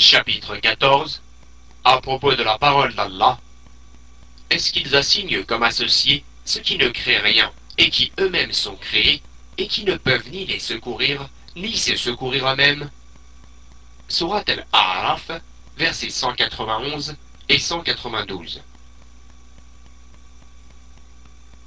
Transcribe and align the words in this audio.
Chapitre 0.00 0.56
14 0.56 1.20
À 1.82 2.00
propos 2.00 2.36
de 2.36 2.44
la 2.44 2.56
parole 2.56 2.94
d'Allah 2.94 3.36
Est-ce 4.48 4.72
qu'ils 4.72 4.94
assignent 4.94 5.42
comme 5.42 5.64
associés 5.64 6.22
ceux 6.44 6.60
qui 6.60 6.78
ne 6.78 6.88
créent 6.88 7.18
rien 7.18 7.50
et 7.78 7.90
qui 7.90 8.12
eux-mêmes 8.20 8.52
sont 8.52 8.76
créés 8.76 9.20
et 9.58 9.66
qui 9.66 9.82
ne 9.82 9.96
peuvent 9.96 10.30
ni 10.30 10.46
les 10.46 10.60
secourir 10.60 11.28
ni 11.56 11.76
se 11.76 11.96
secourir 11.96 12.46
eux-mêmes? 12.46 12.88
Surat 14.06 14.44
al-A'raf, 14.46 15.32
versets 15.76 16.10
191 16.10 17.16
et 17.48 17.58
192. 17.58 18.62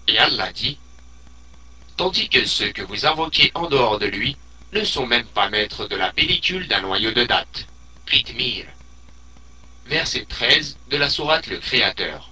Et 0.07 0.17
Allah 0.17 0.53
dit 0.53 0.77
Tandis 1.97 2.29
que 2.29 2.45
ceux 2.45 2.71
que 2.71 2.81
vous 2.81 3.05
invoquez 3.05 3.51
en 3.55 3.67
dehors 3.67 3.99
de 3.99 4.05
lui 4.05 4.37
ne 4.71 4.85
sont 4.85 5.05
même 5.05 5.27
pas 5.27 5.49
maîtres 5.49 5.85
de 5.87 5.97
la 5.97 6.13
pellicule 6.13 6.69
d'un 6.69 6.79
noyau 6.79 7.11
de 7.11 7.25
date. 7.25 7.67
Verset 9.85 10.25
13 10.27 10.77
de 10.89 10.97
la 10.97 11.09
sourate 11.09 11.47
Le 11.47 11.59
Créateur. 11.59 12.29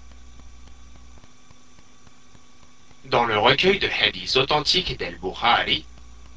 Dans 3.06 3.24
le 3.24 3.38
recueil 3.40 3.80
de 3.80 3.88
hadiths 3.88 4.36
authentiques 4.36 4.98
d'El-Bukhari, 4.98 5.86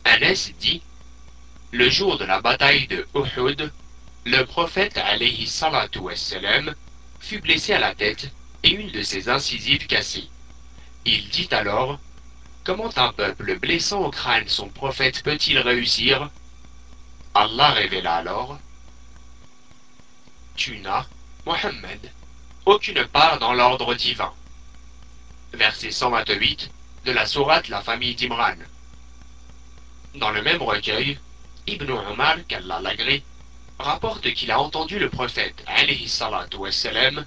Anas 0.04 0.52
dit 0.60 0.80
Le 1.72 1.90
jour 1.90 2.18
de 2.18 2.24
la 2.24 2.40
bataille 2.40 2.86
de 2.86 3.04
Uhud, 3.16 3.72
le 4.26 4.44
prophète 4.44 4.96
alayhi 4.96 5.48
salatu 5.48 5.98
fut 7.18 7.40
blessé 7.40 7.72
à 7.72 7.80
la 7.80 7.96
tête 7.96 8.30
et 8.62 8.70
une 8.70 8.92
de 8.92 9.02
ses 9.02 9.28
incisives 9.28 9.88
cassée. 9.88 10.28
Il 11.04 11.28
dit 11.30 11.48
alors 11.50 11.98
Comment 12.62 12.96
un 12.96 13.12
peuple 13.12 13.58
blessant 13.58 14.02
au 14.04 14.10
crâne 14.12 14.46
son 14.46 14.68
prophète 14.68 15.24
peut-il 15.24 15.58
réussir? 15.58 16.30
Allah 17.34 17.72
révéla 17.72 18.14
alors 18.14 18.60
Tu 20.64 20.80
Mohammed, 21.44 22.12
aucune 22.66 23.04
part 23.06 23.40
dans 23.40 23.52
l'ordre 23.52 23.96
divin. 23.96 24.32
Verset 25.52 25.90
128 25.90 26.70
de 27.04 27.10
la 27.10 27.26
sourate 27.26 27.68
La 27.68 27.80
famille 27.80 28.14
d'Imran. 28.14 28.54
Dans 30.14 30.30
le 30.30 30.40
même 30.40 30.62
recueil, 30.62 31.18
Ibn 31.66 31.90
Umar, 32.12 32.36
qu'Allah 32.46 32.78
l'agrée, 32.80 33.24
rapporte 33.80 34.32
qu'il 34.34 34.52
a 34.52 34.60
entendu 34.60 35.00
le 35.00 35.10
prophète 35.10 35.64
wassalam, 36.56 37.26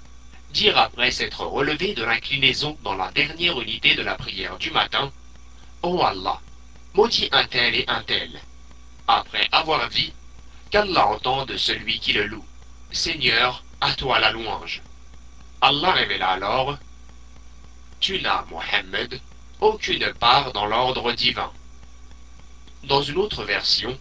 dire 0.52 0.78
après 0.78 1.10
s'être 1.10 1.44
relevé 1.44 1.92
de 1.92 2.04
l'inclinaison 2.04 2.78
dans 2.84 2.94
la 2.94 3.12
dernière 3.12 3.60
unité 3.60 3.96
de 3.96 4.02
la 4.02 4.14
prière 4.14 4.56
du 4.56 4.70
matin 4.70 5.12
Ô 5.82 6.00
Allah, 6.00 6.40
maudit 6.94 7.28
un 7.32 7.44
tel 7.44 7.74
et 7.74 7.84
un 7.86 8.02
tel, 8.02 8.40
après 9.06 9.46
avoir 9.52 9.90
dit 9.90 10.14
qu'Allah 10.70 11.08
entende 11.08 11.54
celui 11.58 12.00
qui 12.00 12.14
le 12.14 12.28
loue. 12.28 12.46
Seigneur, 12.96 13.62
à 13.82 13.92
toi 13.92 14.18
la 14.18 14.32
louange. 14.32 14.80
Allah 15.60 15.92
révéla 15.92 16.28
alors 16.30 16.78
Tu 18.00 18.22
n'as, 18.22 18.46
Mohammed, 18.46 19.20
aucune 19.60 20.14
part 20.14 20.54
dans 20.54 20.64
l'ordre 20.64 21.12
divin. 21.12 21.52
Dans 22.84 23.02
une 23.02 23.18
autre 23.18 23.44
version, 23.44 24.00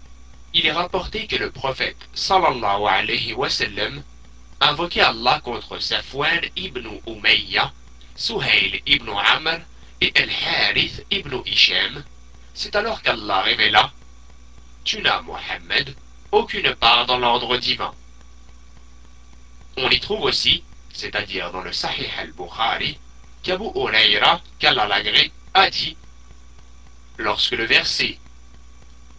il 0.54 0.66
est 0.66 0.72
rapporté 0.72 1.28
que 1.28 1.36
le 1.36 1.52
prophète 1.52 1.98
sallallahu 2.14 2.88
alayhi 2.88 3.34
wa 3.34 3.50
sallam 3.50 4.02
invoquait 4.62 5.02
Allah 5.02 5.42
contre 5.44 5.78
Safwan 5.80 6.40
ibn 6.56 6.88
Umayya, 7.06 7.74
Suhail 8.16 8.82
ibn 8.86 9.10
Amr 9.10 9.60
et 10.00 10.14
El-Harith 10.16 11.06
ibn 11.12 11.42
Hisham. 11.46 12.02
C'est 12.54 12.78
alors 12.78 13.02
qu'Allah 13.02 13.42
révéla 13.42 13.92
Tu 14.86 15.02
n'as, 15.02 15.22
Mohammed, 15.22 15.94
aucune 16.32 16.74
part 16.76 17.06
dans 17.06 17.18
l'ordre 17.18 17.58
divin. 17.58 17.94
On 19.78 19.90
y 19.90 20.00
trouve 20.00 20.22
aussi, 20.22 20.64
c'est-à-dire 20.94 21.52
dans 21.52 21.62
le 21.62 21.74
Sahih 21.74 22.10
al-Bukhari, 22.18 22.98
qu'Abu 23.44 23.66
Huraira, 23.76 24.42
qu'Allah 24.58 24.88
l'agré, 24.88 25.32
a 25.54 25.70
dit 25.70 25.98
Lorsque 27.18 27.52
le 27.52 27.66
verset 27.66 28.18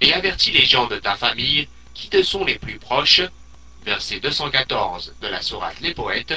et 0.00 0.12
avertis 0.12 0.52
les 0.52 0.64
gens 0.64 0.86
de 0.86 0.96
ta 0.96 1.16
famille 1.16 1.68
qui 1.94 2.08
te 2.08 2.22
sont 2.22 2.44
les 2.44 2.58
plus 2.58 2.78
proches, 2.78 3.22
verset 3.84 4.20
214 4.20 5.14
de 5.20 5.28
la 5.28 5.42
sourate 5.42 5.80
Les 5.80 5.94
Poètes, 5.94 6.34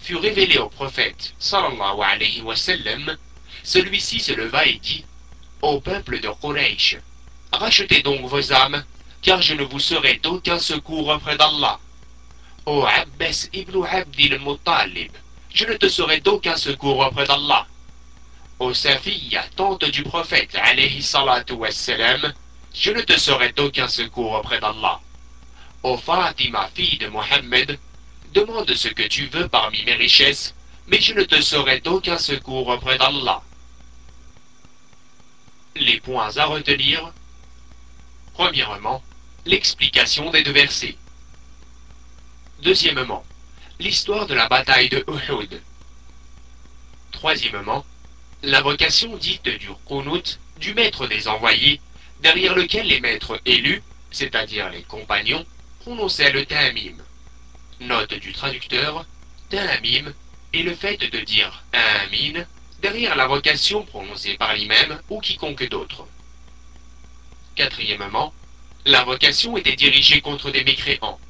fut 0.00 0.16
révélé 0.16 0.58
au 0.58 0.68
prophète 0.68 1.34
sallallahu 1.38 2.00
alayhi 2.02 2.42
wa 2.42 2.56
sallam, 2.56 3.16
celui-ci 3.62 4.20
se 4.20 4.32
leva 4.32 4.64
et 4.66 4.78
dit 4.78 5.04
Ô 5.60 5.80
peuple 5.80 6.20
de 6.20 6.28
Quraysh, 6.40 6.96
rachetez 7.52 8.02
donc 8.02 8.24
vos 8.26 8.52
âmes, 8.52 8.84
car 9.22 9.42
je 9.42 9.54
ne 9.54 9.64
vous 9.64 9.80
serai 9.80 10.16
d'aucun 10.22 10.58
secours 10.58 11.08
auprès 11.08 11.36
d'Allah. 11.36 11.78
Ô 12.68 12.84
Abbas 12.84 13.48
ibn 13.54 13.82
Abdil 13.82 14.38
Muttalib, 14.40 15.12
je 15.54 15.64
ne 15.64 15.78
te 15.78 15.88
serai 15.88 16.20
d'aucun 16.20 16.54
secours 16.58 16.98
auprès 16.98 17.24
d'Allah. 17.24 17.66
Ô 18.58 18.74
Safiya, 18.74 19.42
tante 19.56 19.86
du 19.90 20.02
prophète 20.02 20.54
alayhi 20.54 21.02
salatu 21.02 21.54
wassalam, 21.54 22.34
je 22.74 22.90
ne 22.92 23.00
te 23.00 23.16
serai 23.18 23.52
d'aucun 23.52 23.88
secours 23.88 24.32
auprès 24.32 24.60
d'Allah. 24.60 25.00
Ô 25.82 25.96
Fatima, 25.96 26.68
fille 26.74 26.98
de 26.98 27.08
Mohammed, 27.08 27.78
demande 28.34 28.74
ce 28.74 28.88
que 28.88 29.08
tu 29.08 29.24
veux 29.28 29.48
parmi 29.48 29.82
mes 29.86 29.94
richesses, 29.94 30.54
mais 30.88 31.00
je 31.00 31.14
ne 31.14 31.24
te 31.24 31.40
serai 31.40 31.80
d'aucun 31.80 32.18
secours 32.18 32.68
auprès 32.68 32.98
d'Allah. 32.98 33.40
Les 35.74 36.00
points 36.00 36.36
à 36.36 36.44
retenir. 36.44 37.12
Premièrement, 38.34 39.02
l'explication 39.46 40.30
des 40.30 40.42
deux 40.42 40.52
versets. 40.52 40.98
Deuxièmement, 42.60 43.24
l'histoire 43.78 44.26
de 44.26 44.34
la 44.34 44.48
bataille 44.48 44.88
de 44.88 45.04
Uhud. 45.08 45.62
Troisièmement, 47.12 47.84
l'invocation 48.42 49.16
dite 49.16 49.48
du 49.48 49.68
Qunut 49.86 50.40
du 50.58 50.74
maître 50.74 51.06
des 51.06 51.28
envoyés 51.28 51.80
derrière 52.20 52.56
lequel 52.56 52.88
les 52.88 53.00
maîtres 53.00 53.40
élus, 53.46 53.82
c'est-à-dire 54.10 54.70
les 54.70 54.82
compagnons, 54.82 55.46
prononçaient 55.80 56.32
le 56.32 56.44
ta'amim. 56.44 56.96
Note 57.80 58.14
du 58.14 58.32
traducteur, 58.32 59.06
ta'amim 59.50 60.12
est 60.52 60.62
le 60.62 60.74
fait 60.74 60.96
de 60.96 61.20
dire 61.20 61.62
amin 61.72 62.44
derrière 62.80 63.14
l'invocation 63.14 63.84
prononcée 63.84 64.36
par 64.36 64.54
l'imam 64.54 65.00
ou 65.10 65.20
quiconque 65.20 65.68
d'autre. 65.68 66.06
Quatrièmement, 67.54 68.32
l'invocation 68.84 69.56
était 69.56 69.76
dirigée 69.76 70.20
contre 70.20 70.50
des 70.50 70.64
mécréants. 70.64 71.20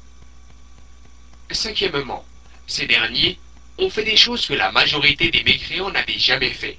Cinquièmement, 1.51 2.25
ces 2.67 2.85
derniers 2.85 3.39
ont 3.77 3.89
fait 3.89 4.03
des 4.03 4.17
choses 4.17 4.45
que 4.45 4.53
la 4.53 4.71
majorité 4.71 5.31
des 5.31 5.43
mécréants 5.43 5.91
n'avaient 5.91 6.19
jamais 6.19 6.51
fait. 6.51 6.77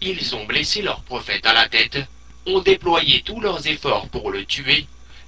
Ils 0.00 0.34
ont 0.34 0.44
blessé 0.44 0.82
leur 0.82 1.02
prophète 1.02 1.44
à 1.46 1.52
la 1.52 1.68
tête 1.68 1.98
ont 2.46 2.60
déployé 2.60 3.22
tous 3.22 3.40
leurs 3.40 3.66
efforts 3.66 4.08
pour 4.08 4.30
le 4.30 4.44
tuer 4.44 4.86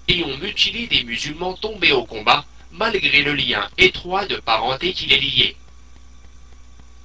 et 0.08 0.24
ont 0.24 0.38
mutilé 0.38 0.86
des 0.86 1.04
musulmans 1.04 1.54
tombés 1.54 1.92
au 1.92 2.04
combat 2.04 2.44
malgré 2.72 3.22
le 3.22 3.34
lien 3.34 3.68
étroit 3.78 4.26
de 4.26 4.36
parenté 4.36 4.92
qui 4.92 5.06
les 5.06 5.20
liait. 5.20 5.56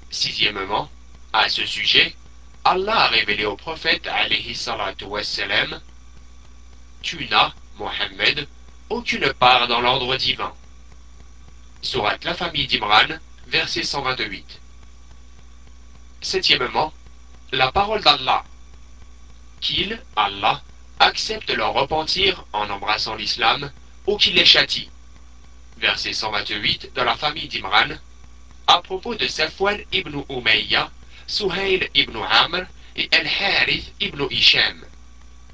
Sixièmement, 0.09 0.90
à 1.34 1.50
ce 1.50 1.66
sujet, 1.66 2.16
Allah 2.63 3.02
a 3.02 3.07
révélé 3.07 3.46
au 3.46 3.56
prophète 3.56 4.07
Tu 7.02 7.28
n'as, 7.28 7.53
Mohammed, 7.78 8.47
aucune 8.90 9.34
part 9.34 9.68
dans 9.68 9.81
l'ordre 9.81 10.16
divin. 10.16 10.53
Surat 11.85 12.18
la 12.23 12.34
famille 12.34 12.66
d'Imran, 12.66 13.19
verset 13.46 13.84
128. 13.84 14.59
Septièmement, 16.19 16.91
la 17.51 17.72
parole 17.72 18.01
d'Allah 18.01 18.44
qu'il, 19.62 20.01
Allah, 20.16 20.63
accepte 21.00 21.51
leur 21.51 21.74
repentir 21.74 22.44
en 22.53 22.72
embrassant 22.72 23.13
l'islam 23.13 23.72
ou 24.07 24.18
qu'il 24.18 24.34
les 24.34 24.45
châtie. 24.45 24.90
Verset 25.78 26.13
128 26.13 26.95
de 26.95 27.01
la 27.01 27.15
famille 27.15 27.48
d'Imran, 27.48 27.89
à 28.65 28.81
propos 28.81 29.13
de 29.13 29.27
Safwan 29.27 29.80
ibn 29.92 30.24
Umayya, 30.27 30.89
Suhail 31.27 31.88
ibn 31.94 32.18
Amr 32.18 32.65
et 32.95 33.07
El-Harith 33.12 33.94
ibn 34.00 34.25
Hisham. 34.31 34.83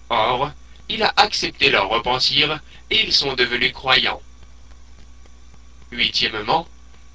Or, 0.09 0.53
il 0.87 1.03
a 1.03 1.11
accepté 1.17 1.69
leur 1.69 1.89
repentir 1.89 2.61
et 2.89 3.03
ils 3.03 3.11
sont 3.11 3.33
devenus 3.33 3.73
croyants. 3.73 4.21
Huitièmement, 5.91 6.67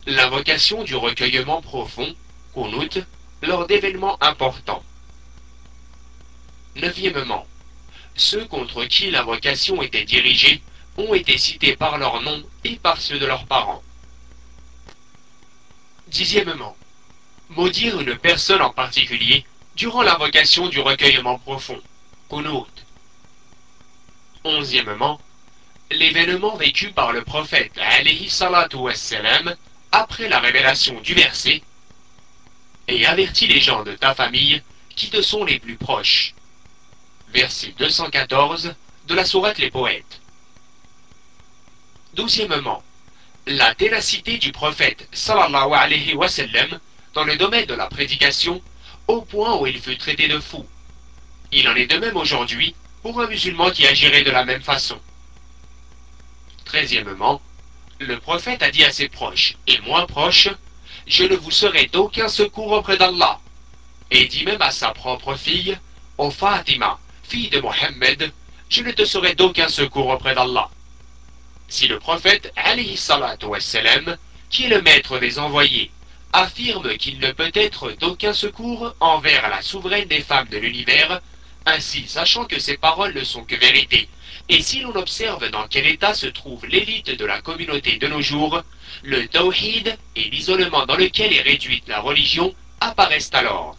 l'invocation 0.07 0.85
du 0.85 0.95
recueillement 0.95 1.63
profond, 1.63 2.15
kunut, 2.55 3.03
lors 3.43 3.67
d'événements 3.67 4.23
importants. 4.23 4.83
Neuvièmement, 6.77 7.47
ceux 8.17 8.45
contre 8.47 8.85
qui 8.85 9.11
l'invocation 9.11 9.83
était 9.83 10.05
dirigée 10.05 10.63
ont 10.99 11.15
été 11.15 11.39
cités 11.39 11.77
par 11.77 11.99
leur 11.99 12.21
nom 12.23 12.43
et 12.65 12.77
par 12.77 13.01
ceux 13.01 13.19
de 13.19 13.27
leurs 13.27 13.47
parents. 13.47 13.83
Dixièmement, 16.09 16.77
maudire 17.51 18.01
une 18.01 18.17
personne 18.17 18.63
en 18.63 18.71
particulier 18.71 19.45
durant 19.75 20.03
l'invocation 20.03 20.69
du 20.69 20.81
recueillement 20.81 21.39
profond, 21.39 21.81
kunut. 22.31 22.67
Onzièmement, 24.45 25.21
l'événement 25.91 26.57
vécu 26.57 26.91
par 26.91 27.13
le 27.13 27.23
prophète 27.23 27.73
après 29.93 30.29
la 30.29 30.41
révélation 30.41 31.01
du 31.01 31.15
verset 31.15 31.63
et 32.89 33.07
avertis 33.07 33.47
les 33.47 33.61
gens 33.61 33.83
de 33.83 33.93
ta 33.93 34.15
famille 34.15 34.63
qui 34.95 35.11
te 35.11 35.23
sont 35.23 35.45
les 35.45 35.59
plus 35.59 35.77
proches. 35.77 36.35
Verset 37.29 37.75
214 37.79 38.75
de 39.07 39.15
la 39.15 39.25
sourate 39.25 39.59
Les 39.59 39.71
Poètes. 39.71 40.21
Douzièmement, 42.15 42.83
la 43.47 43.75
ténacité 43.75 44.39
du 44.39 44.53
prophète 44.53 45.09
alayhi 45.29 46.15
dans 47.15 47.25
le 47.25 47.37
domaine 47.37 47.67
de 47.67 47.75
la 47.75 47.87
prédication 47.87 48.61
au 49.07 49.23
point 49.23 49.57
où 49.57 49.67
il 49.67 49.81
fut 49.81 49.97
traité 49.97 50.29
de 50.29 50.41
fou. 50.41 50.67
Il 51.53 51.69
en 51.69 51.77
est 51.77 51.87
de 51.87 51.99
même 51.99 52.17
aujourd'hui 52.17 52.75
pour 53.03 53.21
un 53.21 53.29
musulman 53.29 53.71
qui 53.71 53.87
agirait 53.87 54.23
de 54.25 54.31
la 54.31 54.45
même 54.45 54.63
façon. 54.63 54.99
Treizièmement, 56.77 57.41
le 58.01 58.19
prophète 58.19 58.63
a 58.63 58.71
dit 58.71 58.85
à 58.85 58.93
ses 58.93 59.09
proches 59.09 59.55
et 59.67 59.81
moins 59.81 60.05
proches, 60.05 60.51
je 61.07 61.25
ne 61.25 61.35
vous 61.35 61.51
serai 61.51 61.87
d'aucun 61.87 62.29
secours 62.29 62.71
auprès 62.71 62.99
d'Allah. 62.99 63.41
Et 64.11 64.27
dit 64.27 64.45
même 64.45 64.61
à 64.61 64.71
sa 64.71 64.91
propre 64.91 65.37
fille, 65.37 65.79
ô 66.19 66.31
Fatima, 66.31 66.99
fille 67.23 67.49
de 67.49 67.61
Mohammed, 67.61 68.31
je 68.69 68.83
ne 68.83 68.93
te 68.93 69.07
serai 69.07 69.35
d'aucun 69.35 69.69
secours 69.69 70.09
auprès 70.09 70.35
d'Allah. 70.35 70.69
Si 71.67 71.89
le 71.89 71.99
prophète, 71.99 72.53
alayhi 72.57 73.01
wassalam, 73.43 74.19
qui 74.51 74.65
est 74.65 74.69
le 74.69 74.83
maître 74.83 75.19
des 75.19 75.39
envoyés, 75.39 75.91
affirme 76.35 76.95
qu'il 76.99 77.19
ne 77.21 77.33
peut 77.33 77.53
être 77.55 77.93
d'aucun 77.93 78.35
secours 78.35 78.95
envers 79.01 79.49
la 79.49 79.63
souveraine 79.63 80.09
des 80.09 80.21
femmes 80.21 80.49
de 80.49 80.59
l'univers, 80.59 81.23
ainsi 81.65 82.07
sachant 82.07 82.45
que 82.45 82.59
ces 82.59 82.77
paroles 82.77 83.15
ne 83.15 83.25
sont 83.25 83.45
que 83.45 83.57
vérité, 83.57 84.11
et 84.49 84.63
si 84.63 84.81
l'on 84.81 84.95
observe 84.95 85.51
dans 85.51 85.67
quel 85.69 85.87
état 85.87 86.15
se 86.15 86.27
trouve 86.27 86.67
l'élite 86.67 87.11
de 87.11 87.25
la 87.25 87.41
communauté 87.41 87.99
de 87.99 88.07
nos 88.07 88.23
jours, 88.23 88.63
le 89.03 89.27
tawhid 89.27 89.97
et 90.15 90.25
l'isolement 90.31 90.87
dans 90.87 90.97
lequel 90.97 91.33
est 91.33 91.43
réduite 91.43 91.89
la 91.89 92.01
religion 92.01 92.55
apparaissent 92.81 93.35
alors. 93.35 93.77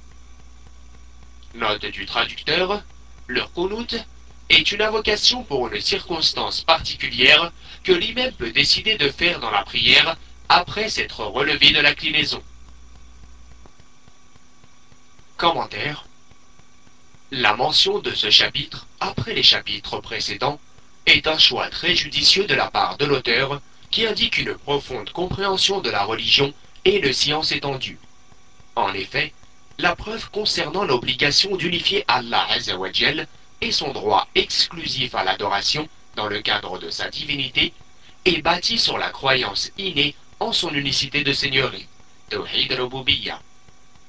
Note 1.55 1.85
du 1.85 2.05
traducteur, 2.05 2.83
le 3.27 3.41
qunut 3.55 3.95
est 4.49 4.71
une 4.71 4.81
invocation 4.81 5.43
pour 5.43 5.67
une 5.67 5.81
circonstance 5.81 6.61
particulière 6.61 7.51
que 7.83 7.91
l'imam 7.91 8.31
peut 8.33 8.51
décider 8.51 8.97
de 8.97 9.09
faire 9.09 9.39
dans 9.39 9.51
la 9.51 9.63
prière 9.63 10.17
après 10.49 10.89
s'être 10.89 11.21
relevé 11.25 11.71
de 11.71 11.79
l'inclinaison. 11.79 12.41
Commentaire 15.35 16.06
La 17.31 17.57
mention 17.57 17.99
de 17.99 18.13
ce 18.13 18.29
chapitre, 18.29 18.87
après 19.01 19.33
les 19.33 19.43
chapitres 19.43 19.99
précédents, 19.99 20.61
est 21.05 21.27
un 21.27 21.37
choix 21.37 21.69
très 21.69 21.93
judicieux 21.93 22.47
de 22.47 22.55
la 22.55 22.71
part 22.71 22.97
de 22.97 23.03
l'auteur 23.03 23.61
qui 23.91 24.07
indique 24.07 24.37
une 24.37 24.53
profonde 24.53 25.09
compréhension 25.11 25.81
de 25.81 25.89
la 25.89 26.05
religion 26.05 26.53
et 26.85 26.95
une 26.95 27.11
science 27.11 27.51
étendue. 27.51 27.99
En 28.77 28.93
effet, 28.93 29.33
la 29.77 29.93
preuve 29.93 30.29
concernant 30.31 30.85
l'obligation 30.85 31.57
d'unifier 31.57 32.05
Allah 32.07 32.47
Azzawajal 32.49 33.27
et 33.59 33.73
son 33.73 33.91
droit 33.91 34.29
exclusif 34.33 35.13
à 35.13 35.25
l'adoration 35.25 35.89
dans 36.15 36.27
le 36.27 36.41
cadre 36.41 36.79
de 36.79 36.89
sa 36.89 37.09
divinité 37.09 37.73
est 38.23 38.41
bâtie 38.41 38.79
sur 38.79 38.97
la 38.97 39.09
croyance 39.09 39.69
innée 39.77 40.15
en 40.39 40.53
son 40.53 40.73
unicité 40.73 41.25
de 41.25 41.33
seigneurie, 41.33 41.87
Tawhid. 42.29 42.73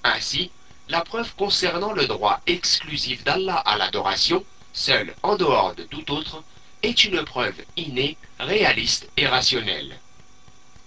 Ainsi, 0.05 0.53
la 0.89 1.03
preuve 1.03 1.35
concernant 1.35 1.93
le 1.93 2.07
droit 2.07 2.41
exclusif 2.47 3.23
d'Allah 3.23 3.57
à 3.57 3.77
l'adoration, 3.77 4.45
seul 4.73 5.15
en 5.23 5.37
dehors 5.37 5.75
de 5.75 5.83
tout 5.83 6.11
autre, 6.11 6.43
est 6.83 7.05
une 7.05 7.25
preuve 7.25 7.57
innée, 7.77 8.17
réaliste 8.39 9.09
et 9.19 9.27
rationnelle. 9.27 9.99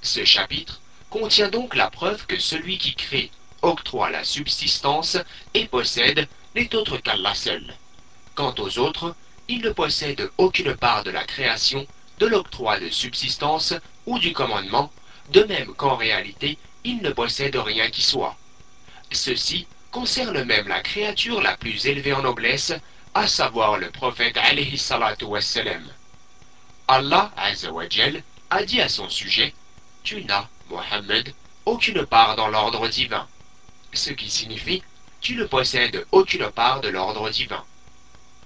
Ce 0.01 0.25
chapitre 0.25 0.81
contient 1.11 1.49
donc 1.49 1.75
la 1.75 1.91
preuve 1.91 2.25
que 2.25 2.39
celui 2.39 2.79
qui 2.79 2.95
crée, 2.95 3.29
octroie 3.61 4.09
la 4.09 4.23
subsistance 4.23 5.17
et 5.53 5.67
possède 5.67 6.27
n'est 6.55 6.73
autre 6.75 6.97
qu'Allah 6.97 7.35
seul. 7.35 7.75
Quant 8.33 8.55
aux 8.57 8.79
autres, 8.79 9.15
ils 9.47 9.61
ne 9.61 9.69
possèdent 9.69 10.31
aucune 10.39 10.75
part 10.75 11.03
de 11.03 11.11
la 11.11 11.25
création, 11.25 11.85
de 12.17 12.25
l'octroi 12.25 12.79
de 12.79 12.89
subsistance 12.89 13.75
ou 14.07 14.17
du 14.17 14.33
commandement, 14.33 14.91
de 15.29 15.43
même 15.43 15.73
qu'en 15.75 15.95
réalité, 15.95 16.57
ils 16.83 17.01
ne 17.03 17.11
possèdent 17.11 17.57
rien 17.57 17.89
qui 17.91 18.01
soit. 18.01 18.35
Ceci 19.11 19.67
concerne 19.91 20.43
même 20.45 20.67
la 20.67 20.81
créature 20.81 21.41
la 21.41 21.57
plus 21.57 21.85
élevée 21.85 22.13
en 22.13 22.21
noblesse, 22.21 22.73
à 23.13 23.27
savoir 23.27 23.77
le 23.77 23.91
prophète 23.91 24.37
alayhi 24.37 24.77
salatu. 24.77 25.25
Allah 26.87 27.31
a 28.49 28.63
dit 28.63 28.81
à 28.81 28.89
son 28.89 29.09
sujet 29.09 29.53
Tu 30.03 30.23
n'as, 30.23 30.47
Mohammed, 30.69 31.33
aucune 31.65 32.05
part 32.05 32.35
dans 32.37 32.47
l'ordre 32.47 32.87
divin. 32.87 33.27
Ce 33.93 34.11
qui 34.11 34.29
signifie 34.29 34.81
Tu 35.19 35.35
ne 35.35 35.43
possèdes 35.43 36.05
aucune 36.11 36.49
part 36.49 36.79
de 36.81 36.89
l'ordre 36.89 37.29
divin. 37.29 37.63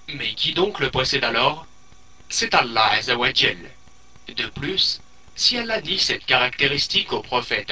Mais 0.08 0.34
qui 0.34 0.54
donc 0.54 0.80
le 0.80 0.90
possède 0.90 1.24
alors? 1.24 1.68
C'est 2.30 2.54
Allah 2.56 2.92
azawajal. 2.94 3.58
De 4.36 4.48
plus, 4.48 5.00
si 5.36 5.58
Allah 5.58 5.80
dit 5.82 6.00
cette 6.00 6.26
caractéristique 6.26 7.14
au 7.14 7.22
prophète 7.22 7.72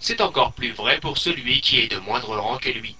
c'est 0.00 0.20
encore 0.20 0.52
plus 0.52 0.72
vrai 0.72 1.00
pour 1.00 1.18
celui 1.18 1.60
qui 1.60 1.80
est 1.80 1.88
de 1.88 1.98
moindre 1.98 2.36
rang 2.36 2.58
que 2.58 2.70
lui. 2.70 2.96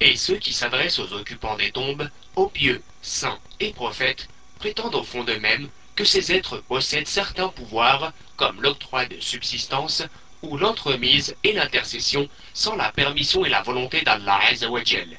Et 0.00 0.16
ceux 0.16 0.36
qui 0.36 0.52
s'adressent 0.52 0.98
aux 0.98 1.12
occupants 1.12 1.56
des 1.56 1.72
tombes, 1.72 2.08
aux 2.36 2.48
pieux, 2.48 2.82
saints 3.02 3.38
et 3.60 3.72
prophètes, 3.72 4.28
prétendent 4.58 4.94
au 4.94 5.04
fond 5.04 5.24
d'eux-mêmes 5.24 5.68
que 5.94 6.04
ces 6.04 6.32
êtres 6.32 6.58
possèdent 6.58 7.06
certains 7.06 7.48
pouvoirs, 7.48 8.12
comme 8.36 8.62
l'octroi 8.62 9.06
de 9.06 9.20
subsistance, 9.20 10.02
ou 10.42 10.56
l'entremise 10.56 11.36
et 11.44 11.52
l'intercession 11.52 12.28
sans 12.54 12.76
la 12.76 12.90
permission 12.92 13.44
et 13.44 13.50
la 13.50 13.62
volonté 13.62 14.00
d'Allah 14.02 14.40
Azzawajal. 14.50 15.18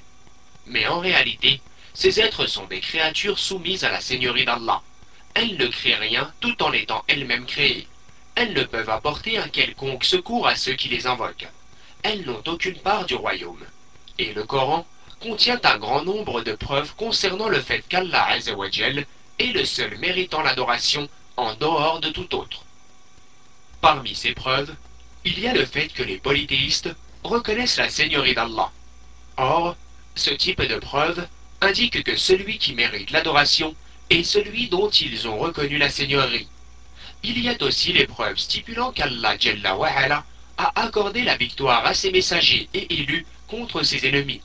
Mais 0.66 0.88
en 0.88 1.00
réalité, 1.00 1.62
ces 1.94 2.20
êtres 2.20 2.48
sont 2.48 2.66
des 2.66 2.80
créatures 2.80 3.38
soumises 3.38 3.84
à 3.84 3.92
la 3.92 4.02
seigneurie 4.02 4.46
d'Allah. 4.46 4.82
Elles 5.34 5.58
ne 5.58 5.68
créent 5.68 5.96
rien 5.96 6.34
tout 6.40 6.62
en 6.64 6.72
étant 6.74 7.04
elles-mêmes 7.08 7.46
créées. 7.46 7.88
Elles 8.36 8.54
ne 8.54 8.64
peuvent 8.64 8.90
apporter 8.90 9.38
un 9.38 9.48
quelconque 9.50 10.06
secours 10.06 10.48
à 10.48 10.56
ceux 10.56 10.74
qui 10.74 10.90
les 10.90 11.06
invoquent. 11.06 11.50
Elles 12.04 12.26
n'ont 12.26 12.44
aucune 12.48 12.80
part 12.80 13.06
du 13.06 13.16
royaume. 13.16 13.64
Et 14.18 14.34
le 14.34 14.44
Coran 14.44 14.86
contient 15.20 15.60
un 15.64 15.78
grand 15.78 16.04
nombre 16.04 16.42
de 16.42 16.54
preuves 16.54 16.96
concernant 16.96 17.50
le 17.50 17.62
fait 17.62 17.84
qu'Allah 17.88 18.38
est 18.38 19.54
le 19.54 19.66
seul 19.66 19.98
méritant 19.98 20.42
l'adoration 20.42 21.08
en 21.38 21.54
dehors 21.56 22.00
de 22.00 22.10
tout 22.10 22.34
autre. 22.36 22.64
Parmi 23.82 24.16
ces 24.16 24.34
preuves, 24.34 24.74
il 25.26 25.40
y 25.40 25.48
a 25.48 25.54
le 25.54 25.66
fait 25.66 25.88
que 25.90 26.04
les 26.04 26.18
polythéistes 26.18 26.90
reconnaissent 27.24 27.78
la 27.78 27.90
seigneurie 27.90 28.34
d'Allah. 28.34 28.72
Or, 29.38 29.76
ce 30.16 30.32
type 30.32 30.62
de 30.62 30.78
preuve 30.78 31.28
indique 31.62 32.04
que 32.04 32.16
celui 32.16 32.58
qui 32.58 32.74
mérite 32.74 33.12
l'adoration 33.12 33.76
est 34.10 34.24
celui 34.24 34.68
dont 34.70 34.90
ils 34.90 35.28
ont 35.28 35.38
reconnu 35.38 35.78
la 35.78 35.90
seigneurie. 35.90 36.48
Il 37.24 37.40
y 37.40 37.50
a 37.50 37.56
aussi 37.62 37.94
les 37.94 38.08
preuves 38.08 38.38
stipulant 38.38 38.92
qu'Allah 38.92 39.38
a 40.58 40.82
accordé 40.82 41.24
la 41.24 41.38
victoire 41.38 41.86
à 41.86 41.94
ses 41.94 42.12
messagers 42.12 42.68
et 42.74 42.94
élus 42.94 43.26
contre 43.48 43.84
ses 43.84 44.08
ennemis. 44.08 44.42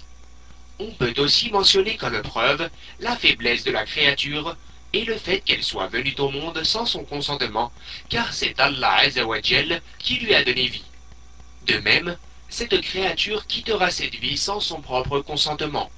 On 0.79 0.91
peut 0.91 1.15
aussi 1.19 1.51
mentionner 1.51 1.97
comme 1.97 2.21
preuve 2.21 2.69
la 3.01 3.17
faiblesse 3.17 3.65
de 3.65 3.71
la 3.71 3.87
créature 3.87 4.57
et 4.93 5.05
le 5.05 5.17
fait 5.17 5.41
qu'elle 5.41 5.63
soit 5.63 5.89
venue 5.89 6.15
au 6.19 6.31
monde 6.31 6.63
sans 6.65 6.85
son 6.87 7.05
consentement, 7.05 7.73
car 8.09 8.33
c'est 8.33 8.61
Allah 8.61 8.97
Azzawajal 8.97 9.81
qui 9.99 10.17
lui 10.17 10.35
a 10.35 10.45
donné 10.45 10.67
vie. 10.69 10.85
De 11.67 11.79
même, 11.79 12.17
cette 12.49 12.81
créature 12.83 13.47
quittera 13.47 13.91
cette 13.91 14.15
vie 14.15 14.37
sans 14.39 14.61
son 14.61 14.81
propre 14.81 15.21
consentement. 15.21 15.91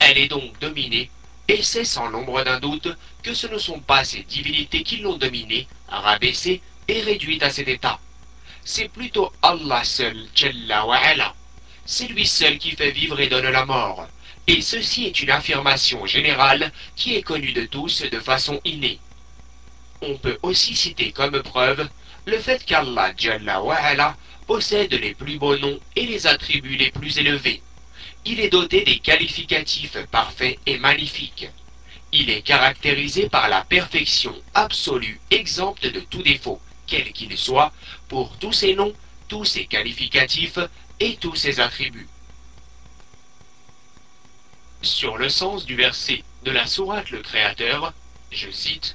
Elle 0.00 0.18
est 0.18 0.28
donc 0.28 0.58
dominée, 0.58 1.10
et 1.48 1.62
c'est 1.62 1.84
sans 1.84 2.08
l'ombre 2.08 2.44
d'un 2.44 2.60
doute 2.60 2.88
que 3.22 3.32
ce 3.32 3.46
ne 3.46 3.58
sont 3.58 3.80
pas 3.80 4.04
ces 4.04 4.22
divinités 4.22 4.82
qui 4.82 4.98
l'ont 4.98 5.16
dominée, 5.16 5.66
rabaissée 5.88 6.60
et 6.86 7.00
réduite 7.00 7.42
à 7.42 7.50
cet 7.50 7.68
état. 7.68 7.98
C'est 8.64 8.88
plutôt 8.88 9.32
Allah 9.40 9.82
seul. 9.82 10.28
C'est 11.86 12.08
lui 12.08 12.26
seul 12.26 12.58
qui 12.58 12.72
fait 12.72 12.90
vivre 12.90 13.18
et 13.18 13.28
donne 13.28 13.48
la 13.48 13.64
mort. 13.64 14.06
Et 14.46 14.60
ceci 14.60 15.06
est 15.06 15.20
une 15.20 15.30
affirmation 15.30 16.04
générale 16.06 16.70
qui 16.96 17.16
est 17.16 17.22
connue 17.22 17.52
de 17.52 17.64
tous 17.64 18.02
de 18.02 18.20
façon 18.20 18.60
innée. 18.64 18.98
On 20.02 20.16
peut 20.18 20.38
aussi 20.42 20.76
citer 20.76 21.12
comme 21.12 21.42
preuve 21.42 21.88
le 22.26 22.38
fait 22.38 22.62
qu'Allah 22.64 23.14
possède 24.46 24.92
les 24.92 25.14
plus 25.14 25.38
beaux 25.38 25.56
noms 25.56 25.80
et 25.96 26.06
les 26.06 26.26
attributs 26.26 26.76
les 26.76 26.90
plus 26.90 27.18
élevés. 27.18 27.62
Il 28.30 28.40
est 28.40 28.50
doté 28.50 28.84
des 28.84 28.98
qualificatifs 28.98 29.96
parfaits 30.10 30.58
et 30.66 30.76
magnifiques. 30.76 31.48
Il 32.12 32.28
est 32.28 32.42
caractérisé 32.42 33.30
par 33.30 33.48
la 33.48 33.64
perfection 33.64 34.34
absolue, 34.52 35.18
exempte 35.30 35.86
de 35.86 36.00
tout 36.00 36.22
défaut, 36.22 36.60
quel 36.86 37.10
qu'il 37.14 37.38
soit, 37.38 37.72
pour 38.06 38.36
tous 38.36 38.52
ses 38.52 38.74
noms, 38.74 38.92
tous 39.28 39.46
ses 39.46 39.64
qualificatifs 39.64 40.58
et 41.00 41.16
tous 41.16 41.36
ses 41.36 41.58
attributs. 41.58 42.06
Sur 44.82 45.16
le 45.16 45.30
sens 45.30 45.64
du 45.64 45.76
verset 45.76 46.22
de 46.44 46.50
la 46.50 46.66
sourate 46.66 47.08
le 47.08 47.22
Créateur, 47.22 47.94
je 48.30 48.50
cite, 48.50 48.94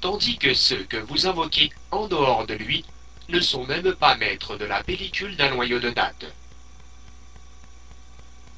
Tandis 0.00 0.38
que 0.38 0.54
ceux 0.54 0.84
que 0.84 0.98
vous 0.98 1.26
invoquez 1.26 1.72
en 1.90 2.06
dehors 2.06 2.46
de 2.46 2.54
lui 2.54 2.84
ne 3.30 3.40
sont 3.40 3.66
même 3.66 3.94
pas 3.96 4.14
maîtres 4.14 4.56
de 4.56 4.64
la 4.64 4.84
pellicule 4.84 5.34
d'un 5.34 5.50
noyau 5.50 5.80
de 5.80 5.90
date. 5.90 6.26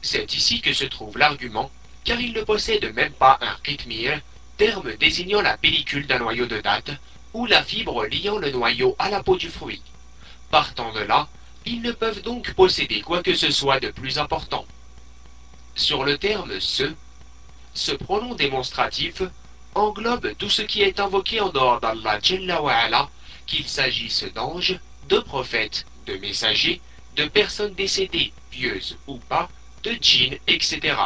C'est 0.03 0.35
ici 0.35 0.61
que 0.61 0.73
se 0.73 0.85
trouve 0.85 1.19
l'argument, 1.19 1.71
car 2.05 2.21
il 2.21 2.33
ne 2.33 2.43
possède 2.43 2.95
même 2.95 3.13
pas 3.13 3.39
un 3.41 3.57
qitmir, 3.65 4.21
terme 4.57 4.95
désignant 4.97 5.43
la 5.43 5.57
pellicule 5.57 6.07
d'un 6.07 6.19
noyau 6.19 6.47
de 6.47 6.61
date, 6.61 6.91
ou 7.35 7.47
la 7.47 7.63
fibre 7.63 8.07
liant 8.07 8.39
le 8.39 8.51
noyau 8.51 8.95
à 8.99 9.11
la 9.11 9.23
peau 9.23 9.37
du 9.37 9.51
fruit. 9.51 9.83
Partant 10.51 10.93
de 10.93 11.01
là, 11.01 11.29
ils 11.67 11.83
ne 11.83 11.93
peuvent 11.93 12.23
donc 12.23 12.55
posséder 12.55 13.01
quoi 13.01 13.23
que 13.23 13.35
ce 13.35 13.51
soit 13.51 13.81
de 13.81 13.91
plus 13.91 14.19
important. 14.19 14.65
Sur 15.75 16.05
le 16.05 16.17
terme 16.17 16.61
ce, 16.61 16.95
ce 17.75 17.93
pronom 17.93 18.35
démonstratif 18.35 19.23
englobe 19.75 20.35
tout 20.39 20.49
ce 20.49 20.63
qui 20.63 20.83
est 20.83 21.01
invoqué 21.01 21.41
en 21.41 21.51
dehors 21.51 21.81
d'Allah 21.81 22.19
qu'il 23.47 23.69
s'agisse 23.69 24.25
d'anges, 24.35 24.79
de 25.09 25.19
prophètes, 25.19 25.85
de 26.07 26.17
messagers, 26.17 26.81
de 27.17 27.27
personnes 27.27 27.75
décédées, 27.75 28.33
pieuses 28.51 28.97
ou 29.07 29.19
pas, 29.19 29.49
de 29.87 29.93
djinns, 30.01 30.39
etc. 30.49 30.97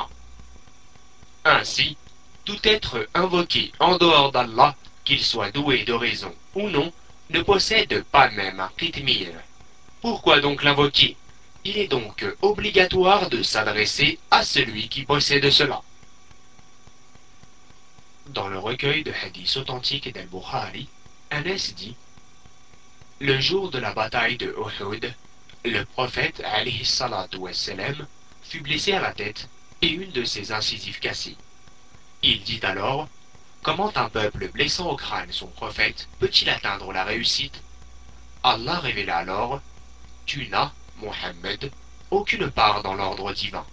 Ainsi, 1.45 1.99
tout 2.47 2.59
être 2.65 3.07
invoqué 3.13 3.73
en 3.79 3.99
dehors 3.99 4.33
d'Allah, 4.33 4.75
qu'il 5.05 5.23
soit 5.23 5.51
doué 5.51 5.85
de 5.85 5.93
raison 5.93 6.35
ou 6.55 6.71
non, 6.71 6.91
ne 7.29 7.43
possède 7.43 8.03
pas 8.05 8.31
même 8.31 8.59
un 8.59 8.71
kitmir. 8.79 9.29
Pourquoi 10.01 10.41
donc 10.41 10.63
l'invoquer? 10.63 11.17
Il 11.65 11.77
est 11.77 11.89
donc 11.89 12.25
obligatoire 12.41 13.29
de 13.29 13.43
s'adresser 13.43 14.19
à 14.31 14.43
celui 14.45 14.89
qui 14.89 15.05
possède 15.05 15.51
cela. 15.51 15.83
Dans 18.29 18.49
le 18.49 18.59
recueil 18.59 19.05
de 19.05 19.13
hadiths 19.13 19.59
authentiques 19.59 20.11
d'Al-Bukhari, 20.15 20.89
Anas 21.31 21.75
dit 21.77 21.97
Le 23.21 23.39
jour 23.41 23.71
de 23.71 23.79
la 23.79 23.93
bataille 23.93 24.39
de 24.39 24.55
Uhud, 24.57 25.13
le 25.67 25.85
prophète 25.85 26.43
wassalam, 27.39 28.07
fut 28.51 28.61
blessé 28.63 28.93
à 28.93 29.01
la 29.01 29.13
tête 29.13 29.49
et 29.81 29.87
une 29.87 30.11
de 30.11 30.25
ses 30.25 30.51
incisives 30.51 30.99
cassées. 30.99 31.37
Il 32.25 32.43
dit 32.43 32.59
alors 32.65 33.09
Comment 33.63 33.97
un 33.97 34.09
peuple 34.09 34.49
blessant 34.49 34.91
au 34.91 34.97
crâne 34.97 35.31
son 35.31 35.47
prophète 35.47 36.09
peut-il 36.19 36.51
atteindre 36.51 36.93
la 36.93 37.05
réussite? 37.05 37.63
Allah 38.43 38.81
révéla 38.81 39.19
alors 39.19 39.63
Tu 40.27 40.49
n'as, 40.49 40.73
Mohammed, 40.97 41.71
aucune 42.11 42.51
part 42.51 42.83
dans 42.83 42.95
l'ordre 42.95 43.33
divin. 43.33 43.65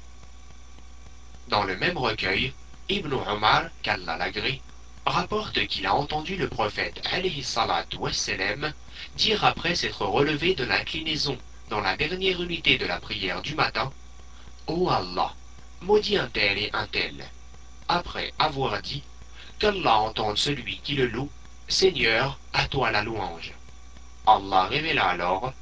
Dans 1.48 1.64
le 1.64 1.76
même 1.76 1.98
recueil, 1.98 2.54
Ibn 2.88 3.14
Omar, 3.14 3.70
qu'Allah 3.82 4.18
l'agrée, 4.18 4.62
rapporte 5.08 5.66
qu'il 5.66 5.88
a 5.88 5.96
entendu 5.96 6.36
le 6.36 6.50
prophète 6.50 7.02
wassalam, 7.98 8.72
dire 9.16 9.44
après 9.44 9.74
s'être 9.74 10.06
relevé 10.06 10.54
de 10.54 10.66
l'inclinaison 10.66 11.38
dans 11.72 11.82
la 11.82 11.98
dernière 11.98 12.44
unité 12.44 12.78
de 12.78 12.86
la 12.86 13.00
prière 13.00 13.42
du 13.42 13.56
matin 13.56 13.92
Ô 14.68 14.90
Allah, 14.90 15.34
maudit 15.82 16.18
un 16.18 16.28
tel 16.28 16.58
et 16.58 16.70
un 16.74 16.88
tel, 16.88 17.26
après 17.88 18.34
avoir 18.38 18.82
dit 18.82 19.02
qu'Allah 19.60 20.00
entende 20.00 20.38
celui 20.38 20.80
qui 20.80 20.96
le 20.96 21.08
loue, 21.08 21.32
Seigneur, 21.70 22.38
à 22.52 22.68
toi 22.68 22.92
la 22.92 23.02
louange. 23.02 23.54
Allah 24.26 24.66
révéla 24.66 25.06
alors 25.06 25.54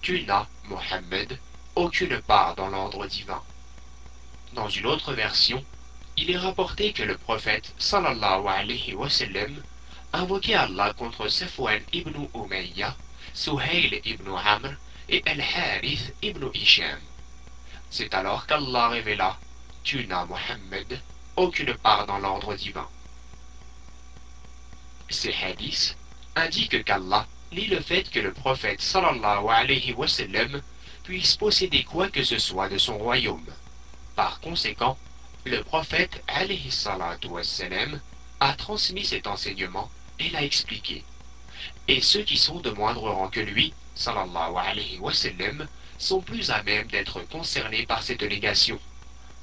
Tu 0.00 0.22
n'as, 0.22 0.46
Mohammed, 0.64 1.40
aucune 1.74 2.20
part 2.22 2.54
dans 2.54 2.68
l'ordre 2.68 3.04
divin. 3.06 3.42
Dans 4.52 4.68
une 4.68 4.86
autre 4.86 5.12
version, 5.12 5.64
il 6.16 6.30
est 6.30 6.38
rapporté 6.38 6.92
que 6.92 7.02
le 7.02 7.18
prophète 7.18 7.74
sallallahu 7.78 8.46
alayhi 8.46 8.94
wa 8.94 9.10
sallam 9.10 9.60
invoquait 10.12 10.54
Allah 10.54 10.92
contre 10.92 11.26
Safwan 11.26 11.82
ibn 11.92 12.28
Umayya, 12.32 12.94
Suhail 13.34 14.00
ibn 14.04 14.30
Amr 14.36 14.76
et 15.08 15.22
Al-Harith 15.26 16.14
ibn 16.22 16.48
Hisham. 16.54 17.00
C'est 17.94 18.14
alors 18.14 18.46
qu'Allah 18.46 18.88
révéla 18.88 19.38
Tu 19.84 20.06
n'as, 20.06 20.24
Mohammed, 20.24 20.98
aucune 21.36 21.74
part 21.74 22.06
dans 22.06 22.16
l'ordre 22.16 22.54
divin. 22.54 22.88
Ces 25.10 25.34
hadiths 25.34 25.94
indiquent 26.34 26.84
qu'Allah 26.86 27.26
nie 27.52 27.66
le 27.66 27.82
fait 27.82 28.04
que 28.04 28.18
le 28.18 28.32
prophète 28.32 28.80
sallallahu 28.80 29.46
alayhi 29.46 29.92
wa 29.92 30.08
sallam 30.08 30.62
puisse 31.04 31.36
posséder 31.36 31.84
quoi 31.84 32.08
que 32.08 32.24
ce 32.24 32.38
soit 32.38 32.70
de 32.70 32.78
son 32.78 32.96
royaume. 32.96 33.52
Par 34.16 34.40
conséquent, 34.40 34.96
le 35.44 35.62
prophète 35.62 36.24
a 38.40 38.54
transmis 38.54 39.04
cet 39.04 39.26
enseignement 39.26 39.90
et 40.18 40.30
l'a 40.30 40.42
expliqué. 40.42 41.04
Et 41.88 42.00
ceux 42.00 42.22
qui 42.22 42.38
sont 42.38 42.60
de 42.60 42.70
moindre 42.70 43.10
rang 43.10 43.28
que 43.28 43.40
lui, 43.40 43.74
sont 45.98 46.20
plus 46.20 46.50
à 46.50 46.62
même 46.62 46.88
d'être 46.88 47.20
concernés 47.28 47.86
par 47.86 48.02
cette 48.02 48.22
négation. 48.22 48.78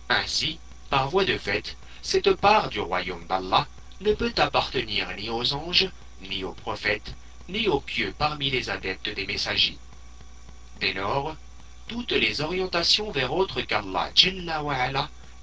Ainsi, 0.09 0.59
par 0.89 1.09
voie 1.09 1.25
de 1.25 1.37
fait, 1.37 1.77
cette 2.01 2.33
part 2.33 2.69
du 2.69 2.79
royaume 2.79 3.25
d'Allah 3.27 3.67
ne 4.01 4.13
peut 4.13 4.33
appartenir 4.37 5.07
ni 5.15 5.29
aux 5.29 5.53
anges, 5.53 5.89
ni 6.21 6.43
aux 6.43 6.53
prophètes, 6.53 7.13
ni 7.47 7.67
aux 7.67 7.79
pieux 7.79 8.13
parmi 8.17 8.49
les 8.49 8.69
adeptes 8.69 9.09
des 9.09 9.25
messagers. 9.25 9.77
Dès 10.79 10.93
lors, 10.93 11.35
toutes 11.87 12.11
les 12.11 12.41
orientations 12.41 13.11
vers 13.11 13.33
autre 13.33 13.61
qu'Allah 13.61 14.11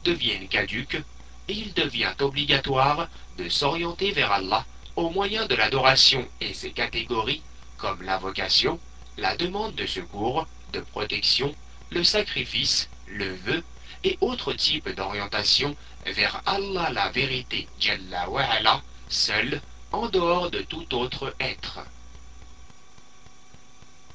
deviennent 0.04 0.48
caduques 0.48 1.02
et 1.48 1.52
il 1.52 1.72
devient 1.74 2.14
obligatoire 2.20 3.08
de 3.38 3.48
s'orienter 3.48 4.12
vers 4.12 4.32
Allah 4.32 4.64
au 4.96 5.10
moyen 5.10 5.46
de 5.46 5.54
l'adoration 5.54 6.26
et 6.40 6.54
ses 6.54 6.70
catégories 6.70 7.42
comme 7.76 8.02
l'invocation, 8.02 8.78
la 9.16 9.36
demande 9.36 9.74
de 9.74 9.86
secours, 9.86 10.46
de 10.72 10.80
protection, 10.80 11.54
le 11.90 12.04
sacrifice, 12.04 12.88
le 13.06 13.34
vœu 13.34 13.62
et 14.04 14.18
autres 14.20 14.52
types 14.52 14.88
d'orientation 14.90 15.76
vers 16.04 16.42
Allah 16.46 16.90
la 16.90 17.10
vérité, 17.10 17.66
Jalla 17.80 18.28
wa'ala, 18.28 18.82
seul, 19.08 19.60
en 19.92 20.08
dehors 20.08 20.50
de 20.50 20.60
tout 20.60 20.94
autre 20.94 21.34
être. 21.40 21.80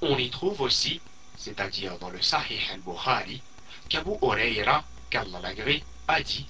On 0.01 0.17
y 0.17 0.29
trouve 0.29 0.61
aussi, 0.61 0.99
c'est-à-dire 1.37 1.97
dans 1.99 2.09
le 2.09 2.21
Sahih 2.21 2.59
al-Bukhari, 2.73 3.41
qu'Abu 3.89 4.11
Huraira, 4.21 4.83
qu'Allah 5.09 5.39
l'agré, 5.41 5.83
a 6.07 6.21
dit 6.21 6.47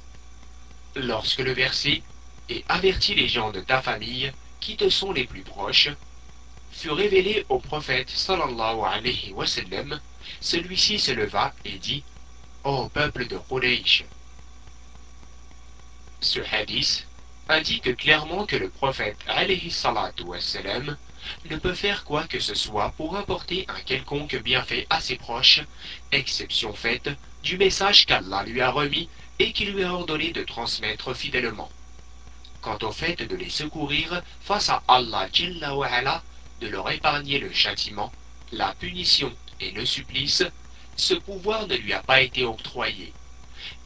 Lorsque 0.96 1.40
le 1.40 1.54
verset 1.54 2.02
et 2.50 2.66
avertis 2.68 3.16
les 3.16 3.28
gens 3.28 3.52
de 3.52 3.62
ta 3.62 3.82
famille 3.82 4.32
qui 4.60 4.76
te 4.76 4.90
sont 4.90 5.12
les 5.12 5.26
plus 5.26 5.42
proches 5.42 5.90
fut 6.72 6.92
révélé 6.92 7.46
au 7.50 7.60
prophète 7.60 8.10
sallallahu 8.10 8.82
alayhi 8.86 9.34
wa 9.34 9.46
sallam, 9.46 10.00
celui-ci 10.40 11.00
se 11.00 11.12
leva 11.12 11.54
et 11.66 11.78
dit 11.78 12.04
Ô 12.64 12.90
peuple 12.90 13.28
de 13.28 13.38
Quraysh 13.38 14.06
Ce 16.20 16.40
hadith 16.40 17.08
indique 17.50 17.96
clairement 17.98 18.46
que 18.46 18.56
le 18.56 18.70
prophète 18.70 19.18
alayhi 19.28 19.72
salatu 19.72 20.24
wassalam, 20.24 20.98
ne 21.50 21.58
peut 21.58 21.74
faire 21.74 22.04
quoi 22.04 22.26
que 22.26 22.40
ce 22.40 22.56
soit 22.56 22.92
pour 22.98 23.16
apporter 23.16 23.66
un 23.68 23.80
quelconque 23.82 24.36
bienfait 24.42 24.88
à 24.90 25.00
ses 25.00 25.18
proches, 25.18 25.62
exception 26.12 26.74
faite 26.74 27.10
du 27.44 27.58
message 27.58 28.06
qu'Allah 28.06 28.44
lui 28.44 28.62
a 28.62 28.72
remis 28.72 29.10
et 29.40 29.54
qui 29.54 29.66
lui 29.66 29.84
a 29.84 29.94
ordonné 29.94 30.32
de 30.32 30.44
transmettre 30.44 31.14
fidèlement. 31.16 31.70
Quant 32.62 32.78
au 32.84 32.92
fait 32.92 33.22
de 33.22 33.36
les 33.36 33.50
secourir 33.50 34.22
face 34.42 34.70
à 34.70 34.84
Allah 34.88 35.28
de 36.62 36.68
leur 36.68 36.90
épargner 36.90 37.40
le 37.40 37.52
châtiment, 37.52 38.12
la 38.52 38.74
punition 38.76 39.34
et 39.60 39.72
le 39.72 39.86
supplice, 39.86 40.44
ce 40.96 41.14
pouvoir 41.16 41.68
ne 41.68 41.76
lui 41.76 41.94
a 41.94 42.04
pas 42.04 42.22
été 42.22 42.46
octroyé. 42.46 43.12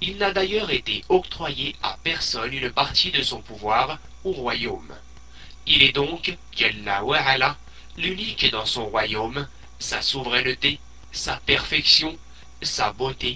Il 0.01 0.17
n'a 0.17 0.31
d'ailleurs 0.31 0.71
été 0.71 1.03
octroyé 1.09 1.75
à 1.81 1.97
personne 2.03 2.53
une 2.53 2.71
partie 2.71 3.11
de 3.11 3.23
son 3.23 3.41
pouvoir 3.41 3.97
au 4.23 4.31
royaume. 4.31 4.93
Il 5.67 5.81
est 5.83 5.93
donc, 5.93 6.37
l'unique 7.97 8.51
dans 8.51 8.65
son 8.65 8.85
royaume, 8.85 9.47
sa 9.79 10.01
souveraineté, 10.01 10.79
sa 11.11 11.37
perfection, 11.37 12.17
sa 12.61 12.91
beauté 12.91 13.33